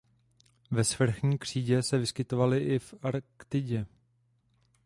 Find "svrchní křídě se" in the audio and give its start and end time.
0.83-1.97